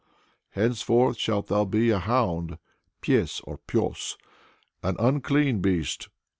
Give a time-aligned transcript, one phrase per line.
[0.53, 2.57] Henceforward shalt thou be a Hound
[3.03, 4.17] (Pes, or Pyos),
[4.81, 6.09] an unclean beast.